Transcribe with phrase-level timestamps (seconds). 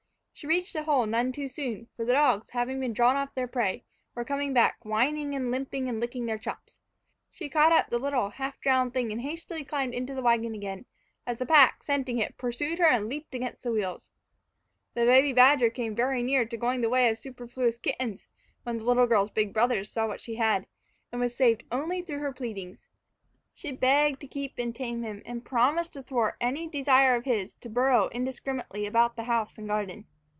[0.33, 3.47] She reached the hole none too soon; for the dogs, having been drawn off their
[3.47, 3.83] prey,
[4.15, 6.79] were coming back, whining and limping and licking their chops.
[7.29, 10.85] She caught up the little, half drowned thing and climbed hastily into the wagon again,
[11.27, 14.09] as the pack, scenting it, pursued her and leaped against the wheels.
[14.95, 18.25] The baby badger came very near to going the way of superfluous kittens
[18.63, 20.65] when the little girl's big brothers saw what she had,
[21.11, 22.79] and was saved only through her pleading.
[23.53, 27.53] She begged to keep and tame him, and promised to thwart any desire of his
[27.55, 30.07] to burrow indiscriminately about the house and garden.